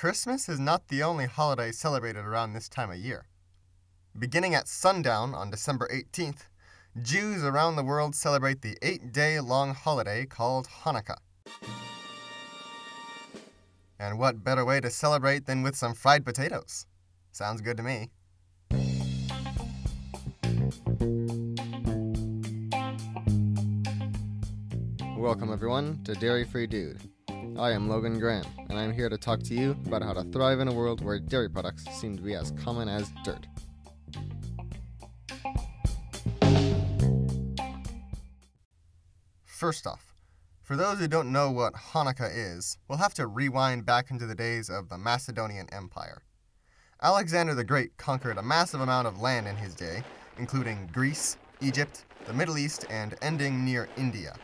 [0.00, 3.26] Christmas is not the only holiday celebrated around this time of year.
[4.18, 6.48] Beginning at sundown on December 18th,
[7.02, 11.18] Jews around the world celebrate the eight day long holiday called Hanukkah.
[13.98, 16.86] And what better way to celebrate than with some fried potatoes?
[17.30, 18.08] Sounds good to me.
[25.18, 27.02] Welcome, everyone, to Dairy Free Dude.
[27.56, 30.60] I am Logan Graham, and I'm here to talk to you about how to thrive
[30.60, 33.46] in a world where dairy products seem to be as common as dirt.
[39.44, 40.14] First off,
[40.62, 44.34] for those who don't know what Hanukkah is, we'll have to rewind back into the
[44.34, 46.22] days of the Macedonian Empire.
[47.02, 50.02] Alexander the Great conquered a massive amount of land in his day,
[50.38, 54.36] including Greece, Egypt, the Middle East, and ending near India.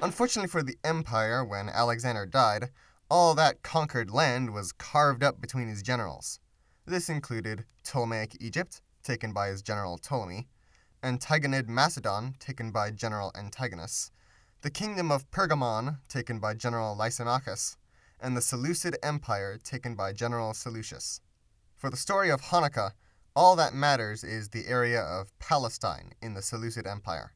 [0.00, 2.70] Unfortunately for the empire, when Alexander died,
[3.10, 6.38] all that conquered land was carved up between his generals.
[6.86, 10.46] This included Ptolemaic Egypt, taken by his general Ptolemy,
[11.02, 14.12] Antigonid Macedon, taken by General Antigonus,
[14.62, 17.76] the kingdom of Pergamon, taken by General Lysimachus,
[18.20, 21.20] and the Seleucid Empire, taken by General Seleucus.
[21.76, 22.92] For the story of Hanukkah,
[23.34, 27.32] all that matters is the area of Palestine in the Seleucid Empire.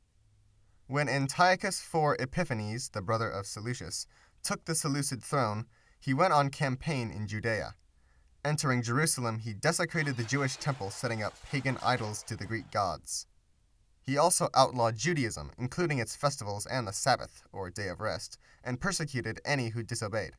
[0.92, 4.06] When Antiochus IV Epiphanes, the brother of Seleucus,
[4.42, 5.64] took the Seleucid throne,
[5.98, 7.76] he went on campaign in Judea.
[8.44, 13.26] Entering Jerusalem, he desecrated the Jewish temple, setting up pagan idols to the Greek gods.
[14.02, 18.78] He also outlawed Judaism, including its festivals and the Sabbath, or day of rest, and
[18.78, 20.34] persecuted any who disobeyed.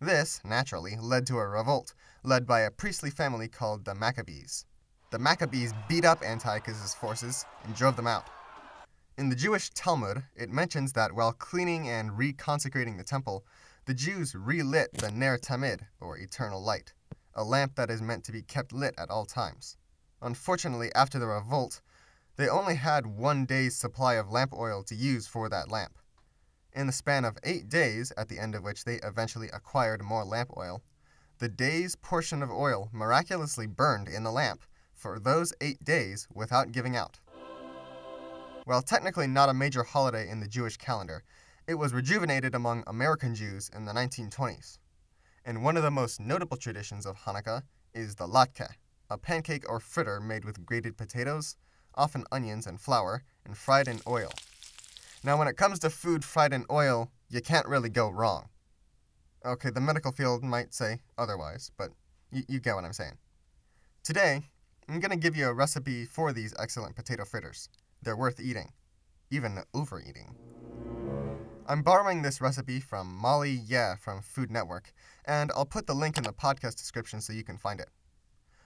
[0.00, 4.66] This, naturally, led to a revolt, led by a priestly family called the Maccabees.
[5.10, 8.30] The Maccabees beat up Antiochus's forces and drove them out.
[9.20, 13.44] In the Jewish Talmud, it mentions that while cleaning and reconsecrating the temple,
[13.84, 16.94] the Jews relit the Ner Tamid, or eternal light,
[17.34, 19.76] a lamp that is meant to be kept lit at all times.
[20.22, 21.82] Unfortunately, after the revolt,
[22.36, 25.98] they only had one day's supply of lamp oil to use for that lamp.
[26.72, 30.24] In the span of eight days, at the end of which they eventually acquired more
[30.24, 30.80] lamp oil,
[31.40, 34.62] the day's portion of oil miraculously burned in the lamp
[34.94, 37.20] for those eight days without giving out.
[38.64, 41.22] While technically not a major holiday in the Jewish calendar,
[41.66, 44.78] it was rejuvenated among American Jews in the 1920s.
[45.44, 47.62] And one of the most notable traditions of Hanukkah
[47.94, 48.68] is the latke,
[49.08, 51.56] a pancake or fritter made with grated potatoes,
[51.94, 54.30] often onions and flour, and fried in oil.
[55.24, 58.48] Now, when it comes to food fried in oil, you can't really go wrong.
[59.44, 61.90] Okay, the medical field might say otherwise, but
[62.30, 63.16] you get what I'm saying.
[64.04, 64.42] Today,
[64.88, 67.68] I'm going to give you a recipe for these excellent potato fritters.
[68.02, 68.72] They're worth eating,
[69.30, 70.34] even overeating.
[71.66, 74.92] I'm borrowing this recipe from Molly Yeh from Food Network,
[75.24, 77.90] and I'll put the link in the podcast description so you can find it.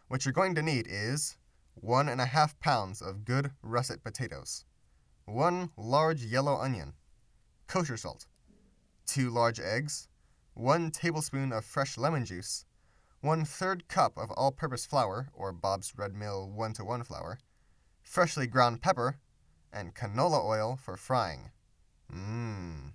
[0.09, 1.37] What you're going to need is
[1.75, 4.65] one and a half pounds of good russet potatoes,
[5.25, 6.95] one large yellow onion,
[7.67, 8.27] kosher salt,
[9.07, 10.09] two large eggs,
[10.55, 12.65] one tablespoon of fresh lemon juice,
[13.21, 17.39] one third cup of all purpose flour, or Bob's Red Mill 1 to 1 flour,
[18.03, 19.19] freshly ground pepper,
[19.75, 21.51] and canola oil for frying.
[22.11, 22.93] Mmm.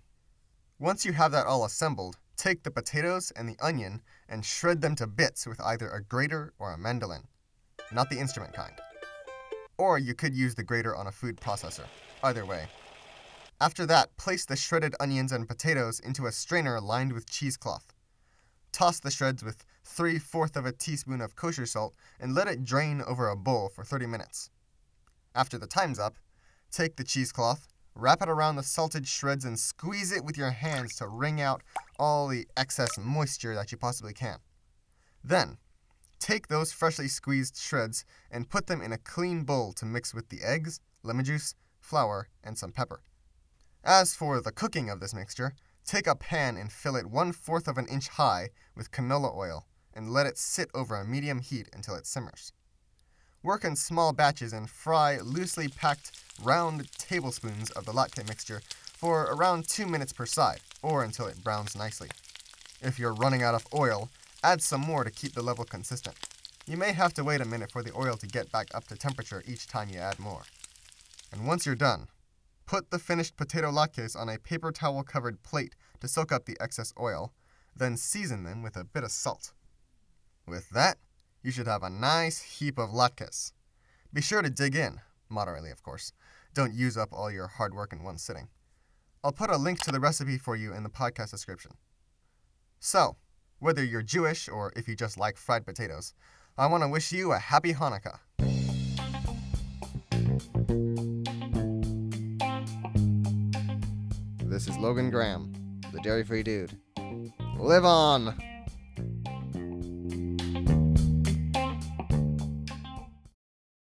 [0.80, 4.96] Once you have that all assembled, take the potatoes and the onion and shred them
[4.96, 7.28] to bits with either a grater or a mandolin,
[7.92, 8.74] not the instrument kind.
[9.78, 11.86] Or you could use the grater on a food processor.
[12.24, 12.68] Either way.
[13.62, 17.94] After that, place the shredded onions and potatoes into a strainer lined with cheesecloth.
[18.72, 22.64] Toss the shreds with 3 fourths of a teaspoon of kosher salt and let it
[22.64, 24.50] drain over a bowl for 30 minutes.
[25.36, 26.16] After the time's up,
[26.72, 30.96] Take the cheesecloth, wrap it around the salted shreds, and squeeze it with your hands
[30.98, 31.64] to wring out
[31.98, 34.38] all the excess moisture that you possibly can.
[35.24, 35.58] Then,
[36.20, 40.30] take those freshly squeezed shreds and put them in a clean bowl to mix with
[40.30, 43.02] the eggs, lemon juice, flour, and some pepper.
[43.84, 45.54] As for the cooking of this mixture,
[45.86, 49.66] take a pan and fill it one fourth of an inch high with canola oil
[49.94, 52.54] and let it sit over a medium heat until it simmers.
[53.42, 56.12] Work in small batches and fry loosely packed
[56.44, 58.62] round tablespoons of the latke mixture
[58.98, 62.10] for around 2 minutes per side, or until it browns nicely.
[62.82, 64.10] If you're running out of oil,
[64.44, 66.18] add some more to keep the level consistent.
[66.66, 68.96] You may have to wait a minute for the oil to get back up to
[68.98, 70.44] temperature each time you add more.
[71.32, 72.10] And once you're done,
[72.66, 76.58] put the finished potato latkes on a paper towel covered plate to soak up the
[76.60, 77.32] excess oil,
[77.74, 79.54] then season them with a bit of salt.
[80.46, 80.98] With that,
[81.42, 83.54] you should have a nice heap of latkes.
[84.12, 85.00] Be sure to dig in,
[85.30, 86.12] moderately of course.
[86.54, 88.50] Don't use up all your hard work in one sitting.
[89.24, 91.72] I'll put a link to the recipe for you in the podcast description.
[92.80, 93.18] So,
[93.60, 96.14] whether you're Jewish or if you just like fried potatoes,
[96.58, 98.20] I want to wish you a happy Hanukkah.
[104.44, 105.54] This is Logan Graham,
[105.94, 106.78] the dairy free dude.
[107.58, 108.49] Live on!